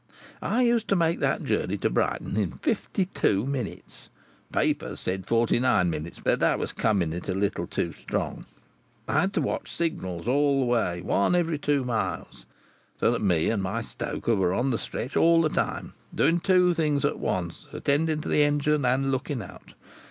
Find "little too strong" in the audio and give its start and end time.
7.35-8.47